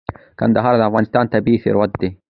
کندهار 0.39 0.73
د 0.77 0.81
افغانستان 0.89 1.25
طبعي 1.33 1.55
ثروت 1.63 1.91
دی. 2.01 2.09